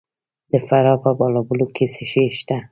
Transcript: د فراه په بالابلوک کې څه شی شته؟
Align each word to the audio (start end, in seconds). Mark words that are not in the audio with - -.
د 0.51 0.53
فراه 0.67 0.97
په 1.03 1.09
بالابلوک 1.19 1.69
کې 1.77 1.85
څه 1.93 2.03
شی 2.11 2.25
شته؟ 2.39 2.57